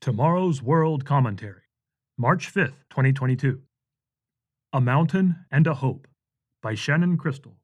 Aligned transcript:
Tomorrow's 0.00 0.62
World 0.62 1.04
Commentary, 1.04 1.62
March 2.16 2.54
5th, 2.54 2.86
2022. 2.88 3.60
A 4.72 4.80
Mountain 4.80 5.44
and 5.50 5.66
a 5.66 5.74
Hope 5.74 6.06
by 6.62 6.76
Shannon 6.76 7.18
Crystal. 7.18 7.56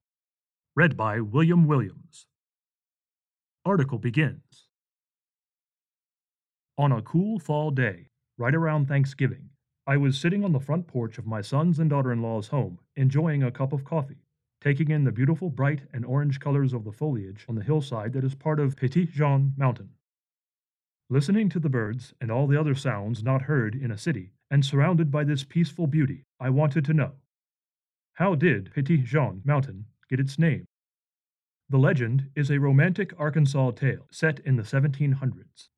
Read 0.74 0.96
by 0.96 1.20
William 1.20 1.68
Williams. 1.68 2.26
Article 3.64 4.00
begins. 4.00 4.66
On 6.76 6.90
a 6.90 7.02
cool 7.02 7.38
fall 7.38 7.70
day, 7.70 8.08
right 8.36 8.54
around 8.54 8.88
Thanksgiving, 8.88 9.50
I 9.86 9.96
was 9.96 10.18
sitting 10.18 10.44
on 10.44 10.50
the 10.50 10.58
front 10.58 10.88
porch 10.88 11.18
of 11.18 11.28
my 11.28 11.40
son's 11.40 11.78
and 11.78 11.88
daughter 11.88 12.10
in 12.10 12.20
law's 12.20 12.48
home, 12.48 12.80
enjoying 12.96 13.44
a 13.44 13.52
cup 13.52 13.72
of 13.72 13.84
coffee, 13.84 14.24
taking 14.60 14.90
in 14.90 15.04
the 15.04 15.12
beautiful 15.12 15.50
bright 15.50 15.82
and 15.92 16.04
orange 16.04 16.40
colors 16.40 16.72
of 16.72 16.82
the 16.82 16.92
foliage 16.92 17.46
on 17.48 17.54
the 17.54 17.62
hillside 17.62 18.12
that 18.12 18.24
is 18.24 18.34
part 18.34 18.58
of 18.58 18.76
Petit 18.76 19.06
Jean 19.06 19.52
Mountain. 19.56 19.90
Listening 21.14 21.48
to 21.50 21.60
the 21.60 21.68
birds 21.68 22.12
and 22.20 22.28
all 22.28 22.48
the 22.48 22.58
other 22.58 22.74
sounds 22.74 23.22
not 23.22 23.42
heard 23.42 23.76
in 23.76 23.92
a 23.92 23.96
city, 23.96 24.32
and 24.50 24.66
surrounded 24.66 25.12
by 25.12 25.22
this 25.22 25.44
peaceful 25.44 25.86
beauty, 25.86 26.24
I 26.40 26.50
wanted 26.50 26.84
to 26.86 26.92
know 26.92 27.12
how 28.14 28.34
did 28.34 28.72
Petit 28.74 28.96
Jean 28.96 29.40
Mountain 29.44 29.84
get 30.10 30.18
its 30.18 30.40
name? 30.40 30.66
The 31.68 31.78
legend 31.78 32.30
is 32.34 32.50
a 32.50 32.58
romantic 32.58 33.14
Arkansas 33.16 33.70
tale 33.76 34.08
set 34.10 34.40
in 34.40 34.56
the 34.56 34.64
1700s. 34.64 35.68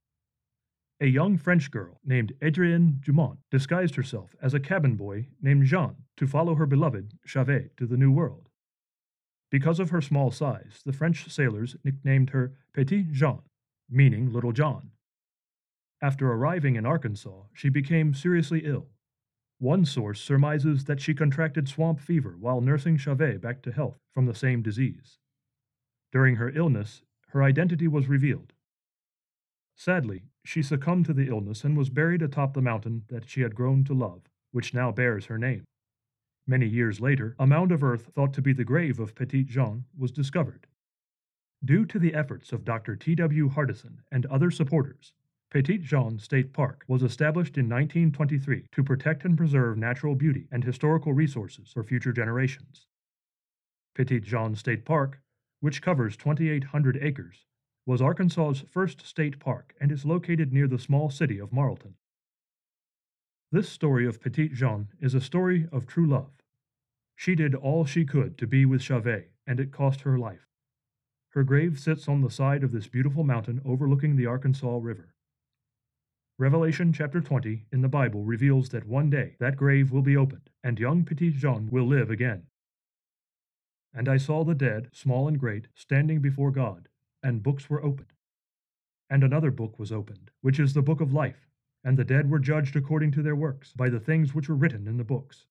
A 1.02 1.06
young 1.06 1.36
French 1.36 1.70
girl 1.70 2.00
named 2.02 2.32
Adrienne 2.42 2.98
Dumont 3.04 3.40
disguised 3.50 3.96
herself 3.96 4.34
as 4.40 4.54
a 4.54 4.58
cabin 4.58 4.94
boy 4.94 5.26
named 5.42 5.66
Jean 5.66 5.96
to 6.16 6.26
follow 6.26 6.54
her 6.54 6.64
beloved 6.64 7.12
Chauvet 7.26 7.76
to 7.76 7.86
the 7.86 7.98
New 7.98 8.10
World. 8.10 8.48
Because 9.50 9.80
of 9.80 9.90
her 9.90 10.00
small 10.00 10.30
size, 10.30 10.80
the 10.86 10.94
French 10.94 11.30
sailors 11.30 11.76
nicknamed 11.84 12.30
her 12.30 12.54
Petit 12.72 13.08
Jean, 13.12 13.42
meaning 13.90 14.32
Little 14.32 14.52
John. 14.52 14.92
After 16.02 16.30
arriving 16.30 16.76
in 16.76 16.84
Arkansas, 16.84 17.44
she 17.54 17.68
became 17.68 18.12
seriously 18.12 18.62
ill. 18.64 18.88
One 19.58 19.86
source 19.86 20.20
surmises 20.20 20.84
that 20.84 21.00
she 21.00 21.14
contracted 21.14 21.68
swamp 21.68 22.00
fever 22.00 22.36
while 22.38 22.60
nursing 22.60 22.98
Chauvet 22.98 23.40
back 23.40 23.62
to 23.62 23.72
health 23.72 23.98
from 24.12 24.26
the 24.26 24.34
same 24.34 24.60
disease. 24.60 25.18
During 26.12 26.36
her 26.36 26.50
illness, 26.50 27.02
her 27.28 27.42
identity 27.42 27.88
was 27.88 28.08
revealed. 28.08 28.52
Sadly, 29.74 30.24
she 30.44 30.62
succumbed 30.62 31.06
to 31.06 31.14
the 31.14 31.28
illness 31.28 31.64
and 31.64 31.76
was 31.76 31.88
buried 31.88 32.22
atop 32.22 32.52
the 32.52 32.62
mountain 32.62 33.04
that 33.08 33.28
she 33.28 33.40
had 33.40 33.54
grown 33.54 33.82
to 33.84 33.94
love, 33.94 34.22
which 34.52 34.74
now 34.74 34.92
bears 34.92 35.26
her 35.26 35.38
name. 35.38 35.64
Many 36.46 36.66
years 36.66 37.00
later, 37.00 37.34
a 37.38 37.46
mound 37.46 37.72
of 37.72 37.82
earth 37.82 38.10
thought 38.14 38.32
to 38.34 38.42
be 38.42 38.52
the 38.52 38.64
grave 38.64 39.00
of 39.00 39.14
Petit 39.14 39.44
Jean 39.44 39.84
was 39.96 40.12
discovered. 40.12 40.66
Due 41.64 41.84
to 41.86 41.98
the 41.98 42.14
efforts 42.14 42.52
of 42.52 42.64
Dr. 42.64 42.96
T. 42.96 43.14
W. 43.14 43.48
Hardison 43.48 43.98
and 44.12 44.26
other 44.26 44.50
supporters, 44.50 45.12
Petit 45.50 45.78
Jean 45.78 46.18
State 46.18 46.52
Park 46.52 46.84
was 46.88 47.04
established 47.04 47.56
in 47.56 47.68
1923 47.68 48.66
to 48.72 48.82
protect 48.82 49.24
and 49.24 49.36
preserve 49.36 49.78
natural 49.78 50.16
beauty 50.16 50.48
and 50.50 50.64
historical 50.64 51.12
resources 51.12 51.70
for 51.72 51.84
future 51.84 52.12
generations. 52.12 52.86
Petit 53.94 54.20
Jean 54.20 54.56
State 54.56 54.84
Park, 54.84 55.20
which 55.60 55.80
covers 55.80 56.16
2,800 56.16 56.98
acres, 57.00 57.46
was 57.86 58.02
Arkansas's 58.02 58.64
first 58.68 59.06
state 59.06 59.38
park 59.38 59.72
and 59.80 59.92
is 59.92 60.04
located 60.04 60.52
near 60.52 60.66
the 60.66 60.80
small 60.80 61.10
city 61.10 61.38
of 61.38 61.50
Morrilton. 61.50 61.94
This 63.52 63.68
story 63.68 64.04
of 64.04 64.20
Petit 64.20 64.48
Jean 64.48 64.88
is 65.00 65.14
a 65.14 65.20
story 65.20 65.68
of 65.70 65.86
true 65.86 66.08
love. 66.08 66.32
She 67.14 67.36
did 67.36 67.54
all 67.54 67.84
she 67.84 68.04
could 68.04 68.36
to 68.38 68.46
be 68.48 68.66
with 68.66 68.82
Chauvet, 68.82 69.30
and 69.46 69.60
it 69.60 69.70
cost 69.70 70.00
her 70.00 70.18
life. 70.18 70.48
Her 71.30 71.44
grave 71.44 71.78
sits 71.78 72.08
on 72.08 72.20
the 72.20 72.30
side 72.30 72.64
of 72.64 72.72
this 72.72 72.88
beautiful 72.88 73.22
mountain 73.22 73.62
overlooking 73.64 74.16
the 74.16 74.26
Arkansas 74.26 74.78
River. 74.82 75.14
Revelation 76.38 76.92
chapter 76.92 77.22
20 77.22 77.64
in 77.72 77.80
the 77.80 77.88
Bible 77.88 78.22
reveals 78.22 78.68
that 78.68 78.86
one 78.86 79.08
day 79.08 79.36
that 79.40 79.56
grave 79.56 79.90
will 79.90 80.02
be 80.02 80.18
opened, 80.18 80.50
and 80.62 80.78
young 80.78 81.02
Petit 81.02 81.30
Jean 81.30 81.70
will 81.70 81.86
live 81.86 82.10
again. 82.10 82.42
And 83.94 84.06
I 84.06 84.18
saw 84.18 84.44
the 84.44 84.54
dead, 84.54 84.90
small 84.92 85.28
and 85.28 85.40
great, 85.40 85.68
standing 85.74 86.20
before 86.20 86.50
God, 86.50 86.90
and 87.22 87.42
books 87.42 87.70
were 87.70 87.82
opened. 87.82 88.12
And 89.08 89.24
another 89.24 89.50
book 89.50 89.78
was 89.78 89.90
opened, 89.90 90.30
which 90.42 90.60
is 90.60 90.74
the 90.74 90.82
book 90.82 91.00
of 91.00 91.10
life, 91.10 91.48
and 91.82 91.96
the 91.96 92.04
dead 92.04 92.30
were 92.30 92.38
judged 92.38 92.76
according 92.76 93.12
to 93.12 93.22
their 93.22 93.34
works, 93.34 93.72
by 93.72 93.88
the 93.88 93.98
things 93.98 94.34
which 94.34 94.50
were 94.50 94.56
written 94.56 94.86
in 94.86 94.98
the 94.98 95.04
books. 95.04 95.46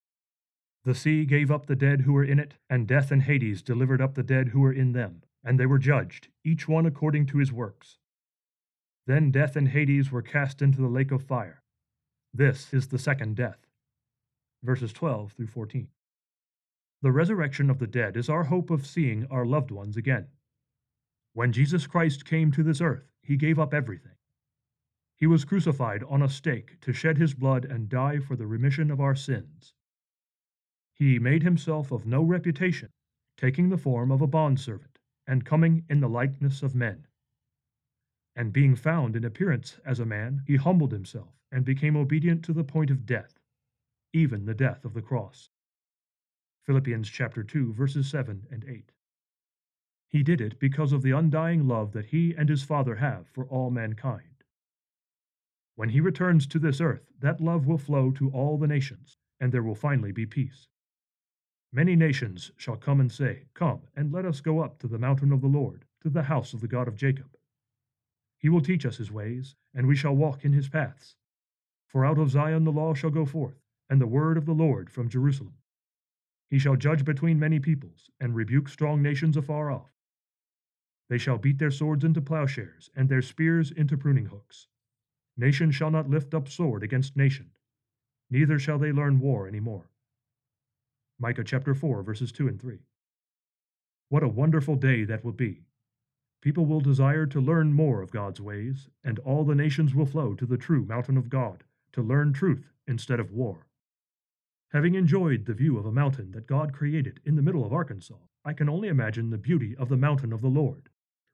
The 0.84 0.94
sea 0.94 1.26
gave 1.26 1.50
up 1.50 1.66
the 1.66 1.76
dead 1.76 2.02
who 2.02 2.14
were 2.14 2.24
in 2.24 2.38
it, 2.38 2.58
and 2.70 2.88
death 2.88 3.10
and 3.10 3.24
Hades 3.24 3.64
delivered 3.64 4.02
up 4.02 4.14
the 4.14 4.22
dead 4.22 4.50
who 4.50 4.60
were 4.60 4.74
in 4.74 4.92
them, 4.92 5.24
and 5.44 5.60
they 5.60 5.66
were 5.66 5.80
judged, 5.80 6.28
each 6.44 6.68
one 6.68 6.86
according 6.86 7.26
to 7.28 7.40
his 7.40 7.52
works. 7.52 7.98
Then 9.08 9.32
death 9.32 9.56
and 9.56 9.70
Hades 9.70 10.12
were 10.12 10.22
cast 10.22 10.62
into 10.62 10.82
the 10.82 10.88
lake 10.88 11.12
of 11.12 11.24
fire. 11.24 11.62
This 12.34 12.74
is 12.74 12.88
the 12.88 13.00
second 13.00 13.36
death. 13.36 13.60
Verses 14.64 14.92
12 14.92 15.34
through 15.34 15.48
14. 15.48 15.88
The 17.02 17.12
resurrection 17.12 17.70
of 17.70 17.78
the 17.78 17.88
dead 17.88 18.18
is 18.18 18.30
our 18.30 18.46
hope 18.46 18.72
of 18.72 18.88
seeing 18.88 19.28
our 19.28 19.46
loved 19.46 19.70
ones 19.70 19.96
again. 19.96 20.28
When 21.34 21.52
Jesus 21.52 21.86
Christ 21.86 22.26
came 22.26 22.52
to 22.52 22.64
this 22.64 22.82
earth, 22.82 23.12
he 23.22 23.38
gave 23.38 23.60
up 23.60 23.74
everything. 23.74 24.16
He 25.18 25.28
was 25.28 25.46
crucified 25.46 26.04
on 26.04 26.22
a 26.22 26.30
stake 26.30 26.80
to 26.82 26.92
shed 26.92 27.18
his 27.18 27.34
blood 27.34 27.64
and 27.64 27.88
die 27.88 28.20
for 28.20 28.36
the 28.36 28.48
remission 28.48 28.90
of 28.90 29.00
our 29.00 29.16
sins. 29.16 29.74
He 30.94 31.20
made 31.20 31.44
himself 31.44 31.92
of 31.92 32.06
no 32.06 32.24
reputation, 32.24 32.90
taking 33.38 33.70
the 33.70 33.78
form 33.78 34.12
of 34.12 34.22
a 34.22 34.28
bondservant, 34.28 34.98
and 35.28 35.46
coming 35.46 35.86
in 35.90 36.00
the 36.00 36.10
likeness 36.10 36.64
of 36.64 36.74
men. 36.74 37.06
And 38.36 38.52
being 38.52 38.76
found 38.76 39.16
in 39.16 39.24
appearance 39.24 39.80
as 39.86 40.00
a 40.00 40.06
man, 40.06 40.44
he 40.46 40.58
humbled 40.58 40.92
himself 40.92 41.36
and 41.52 41.64
became 41.64 41.96
obedient 41.96 42.44
to 42.46 42.54
the 42.54 42.64
point 42.64 42.92
of 42.92 43.06
death, 43.06 43.40
even 44.14 44.46
the 44.46 44.54
death 44.54 44.84
of 44.84 44.94
the 44.94 45.02
cross. 45.02 45.50
Philippians 46.64 47.10
chapter 47.10 47.44
2 47.44 47.74
verses 47.74 48.10
7 48.10 48.48
and 48.52 48.66
8. 48.68 48.92
He 50.10 50.24
did 50.24 50.42
it 50.42 50.60
because 50.60 50.92
of 50.92 51.02
the 51.02 51.12
undying 51.12 51.68
love 51.68 51.92
that 51.94 52.08
he 52.08 52.34
and 52.36 52.50
his 52.50 52.64
Father 52.64 52.96
have 52.96 53.28
for 53.28 53.46
all 53.46 53.70
mankind. 53.70 54.44
When 55.76 55.90
he 55.90 56.00
returns 56.00 56.48
to 56.48 56.60
this 56.60 56.80
earth, 56.82 57.12
that 57.20 57.42
love 57.42 57.68
will 57.68 57.78
flow 57.78 58.12
to 58.12 58.30
all 58.32 58.58
the 58.58 58.68
nations, 58.68 59.18
and 59.40 59.52
there 59.52 59.64
will 59.64 59.76
finally 59.76 60.12
be 60.12 60.26
peace. 60.26 60.68
Many 61.72 61.96
nations 61.96 62.52
shall 62.56 62.78
come 62.78 63.02
and 63.02 63.12
say, 63.12 63.48
Come, 63.54 63.82
and 63.96 64.12
let 64.12 64.26
us 64.26 64.40
go 64.40 64.62
up 64.62 64.80
to 64.80 64.88
the 64.88 64.98
mountain 64.98 65.34
of 65.34 65.42
the 65.42 65.48
Lord, 65.48 65.86
to 66.02 66.10
the 66.10 66.24
house 66.24 66.54
of 66.54 66.62
the 66.62 66.68
God 66.68 66.88
of 66.88 66.96
Jacob. 66.96 67.38
He 68.38 68.50
will 68.50 68.62
teach 68.62 68.86
us 68.86 68.98
his 68.98 69.12
ways, 69.12 69.56
and 69.74 69.88
we 69.88 69.96
shall 69.96 70.16
walk 70.16 70.46
in 70.46 70.54
his 70.54 70.70
paths. 70.70 71.16
For 71.88 72.06
out 72.06 72.18
of 72.18 72.30
Zion 72.30 72.64
the 72.64 72.72
law 72.72 72.94
shall 72.94 73.10
go 73.10 73.26
forth, 73.26 73.62
and 73.90 74.02
the 74.02 74.08
word 74.08 74.38
of 74.38 74.46
the 74.46 74.54
Lord 74.54 74.90
from 74.90 75.10
Jerusalem. 75.10 75.56
He 76.50 76.60
shall 76.60 76.76
judge 76.76 77.06
between 77.06 77.40
many 77.40 77.60
peoples, 77.60 78.10
and 78.20 78.36
rebuke 78.36 78.70
strong 78.70 79.02
nations 79.02 79.38
afar 79.38 79.72
off. 79.72 79.92
They 81.10 81.18
shall 81.18 81.38
beat 81.38 81.60
their 81.60 81.72
swords 81.72 82.04
into 82.04 82.22
plowshares, 82.22 82.90
and 82.96 83.10
their 83.10 83.22
spears 83.22 83.72
into 83.72 83.98
pruning 83.98 84.26
hooks. 84.26 84.68
Nation 85.38 85.72
shall 85.72 85.92
not 85.92 86.10
lift 86.10 86.34
up 86.34 86.48
sword 86.48 86.84
against 86.84 87.18
nation, 87.18 87.52
neither 88.30 88.58
shall 88.58 88.80
they 88.80 88.92
learn 88.92 89.20
war 89.20 89.48
any 89.48 89.60
more. 89.60 89.90
Micah 91.20 91.44
chapter 91.44 91.74
4, 91.74 92.04
verses 92.04 92.32
2 92.32 92.48
and 92.48 92.62
3. 92.62 92.80
What 94.10 94.24
a 94.24 94.28
wonderful 94.28 94.76
day 94.76 95.04
that 95.06 95.24
will 95.24 95.32
be 95.32 95.66
People 96.46 96.68
will 96.68 96.80
desire 96.80 97.26
to 97.26 97.42
learn 97.42 97.74
more 97.74 98.04
of 98.04 98.12
God's 98.12 98.40
ways, 98.40 98.88
and 99.04 99.18
all 99.18 99.44
the 99.44 99.56
nations 99.56 99.96
will 99.96 100.06
flow 100.06 100.36
to 100.36 100.46
the 100.46 100.60
true 100.60 100.86
mountain 100.86 101.18
of 101.18 101.28
God 101.28 101.64
to 101.92 102.04
learn 102.04 102.34
truth 102.34 102.72
instead 102.86 103.20
of 103.20 103.32
war. 103.32 103.66
Having 104.72 104.94
enjoyed 104.94 105.48
the 105.48 105.56
view 105.56 105.80
of 105.80 105.88
a 105.88 105.92
mountain 105.92 106.34
that 106.34 106.46
God 106.46 106.72
created 106.72 107.20
in 107.26 107.36
the 107.36 107.42
middle 107.42 107.66
of 107.66 107.74
Arkansas, 107.74 108.20
I 108.46 108.54
can 108.54 108.70
only 108.70 108.90
imagine 108.90 109.32
the 109.32 109.40
beauty 109.40 109.76
of 109.76 109.90
the 109.90 109.98
mountain 109.98 110.32
of 110.32 110.42
the 110.42 110.48
Lord, 110.48 110.90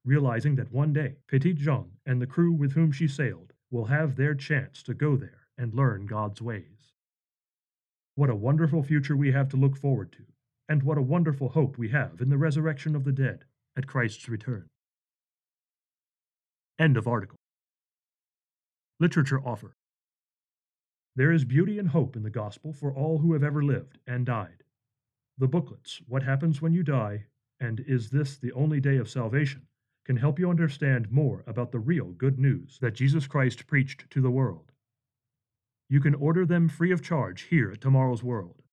realizing 0.05 0.55
that 0.55 0.71
one 0.71 0.93
day 0.93 1.17
Petit 1.27 1.55
Jean 1.55 1.91
and 2.05 2.21
the 2.21 2.25
crew 2.25 2.53
with 2.53 2.71
whom 2.71 2.93
she 2.93 3.09
sailed 3.09 3.51
will 3.69 3.87
have 3.87 4.15
their 4.15 4.33
chance 4.33 4.81
to 4.83 4.93
go 4.93 5.17
there 5.17 5.41
and 5.57 5.73
learn 5.73 6.05
God's 6.05 6.41
ways. 6.41 6.93
What 8.15 8.29
a 8.29 8.35
wonderful 8.35 8.81
future 8.81 9.17
we 9.17 9.33
have 9.33 9.49
to 9.49 9.57
look 9.57 9.75
forward 9.75 10.13
to, 10.13 10.23
and 10.69 10.83
what 10.83 10.97
a 10.97 11.01
wonderful 11.01 11.49
hope 11.49 11.77
we 11.77 11.89
have 11.89 12.21
in 12.21 12.29
the 12.29 12.37
resurrection 12.37 12.95
of 12.95 13.03
the 13.03 13.11
dead 13.11 13.43
at 13.75 13.87
Christ's 13.87 14.29
return. 14.29 14.69
End 16.81 16.97
of 16.97 17.07
article. 17.07 17.37
Literature 18.99 19.39
offer. 19.45 19.75
There 21.15 21.31
is 21.31 21.45
beauty 21.45 21.77
and 21.77 21.89
hope 21.89 22.15
in 22.15 22.23
the 22.23 22.31
gospel 22.31 22.73
for 22.73 22.91
all 22.91 23.19
who 23.19 23.33
have 23.33 23.43
ever 23.43 23.61
lived 23.61 23.99
and 24.07 24.25
died. 24.25 24.63
The 25.37 25.47
booklets, 25.47 26.01
What 26.07 26.23
Happens 26.23 26.59
When 26.59 26.73
You 26.73 26.81
Die, 26.81 27.25
and 27.59 27.81
Is 27.81 28.09
This 28.09 28.35
the 28.35 28.51
Only 28.53 28.79
Day 28.79 28.97
of 28.97 29.11
Salvation, 29.11 29.67
can 30.05 30.17
help 30.17 30.39
you 30.39 30.49
understand 30.49 31.11
more 31.11 31.43
about 31.45 31.71
the 31.71 31.77
real 31.77 32.13
good 32.13 32.39
news 32.39 32.79
that 32.81 32.95
Jesus 32.95 33.27
Christ 33.27 33.67
preached 33.67 34.09
to 34.09 34.19
the 34.19 34.31
world. 34.31 34.71
You 35.87 35.99
can 35.99 36.15
order 36.15 36.47
them 36.47 36.67
free 36.67 36.91
of 36.91 37.03
charge 37.03 37.43
here 37.43 37.69
at 37.69 37.81
Tomorrow's 37.81 38.23
World. 38.23 38.63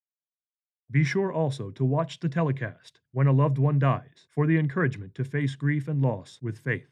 Be 0.90 1.04
sure 1.04 1.30
also 1.30 1.70
to 1.72 1.84
watch 1.84 2.20
the 2.20 2.30
telecast 2.30 3.00
when 3.12 3.26
a 3.26 3.32
loved 3.32 3.58
one 3.58 3.78
dies 3.78 4.26
for 4.30 4.46
the 4.46 4.58
encouragement 4.58 5.14
to 5.16 5.24
face 5.24 5.56
grief 5.56 5.88
and 5.88 6.00
loss 6.00 6.38
with 6.40 6.58
faith. 6.58 6.88